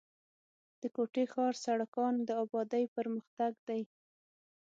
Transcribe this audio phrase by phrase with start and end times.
[0.81, 3.81] د کوټي ښار سړکان د آبادۍ پر مخ تنګ دي.